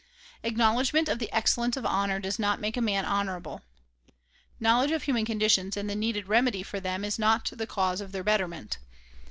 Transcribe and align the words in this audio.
Acknowledgment 0.43 1.07
of 1.09 1.19
the 1.19 1.31
excellence 1.31 1.77
of 1.77 1.85
honor 1.85 2.19
does 2.19 2.39
not 2.39 2.59
make 2.59 2.75
a 2.75 2.81
man 2.81 3.05
honorable. 3.05 3.61
Knowledge 4.59 4.89
of 4.89 5.03
human 5.03 5.25
conditions 5.25 5.77
and 5.77 5.87
the 5.87 5.93
needed 5.95 6.27
remedy 6.27 6.63
for 6.63 6.79
them 6.79 7.05
is 7.05 7.19
not 7.19 7.47
the 7.53 7.67
cause 7.67 8.01
of 8.01 8.11
their 8.11 8.23
betterment. 8.23 8.79